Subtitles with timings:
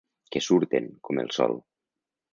[0.35, 1.57] Que surten, com el sol.